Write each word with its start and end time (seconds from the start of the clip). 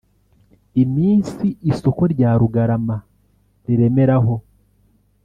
iminsi 0.83 1.45
isoko 1.71 2.01
rya 2.13 2.31
Rugarama 2.39 2.97
riremera 3.65 4.17
ho 4.23 4.35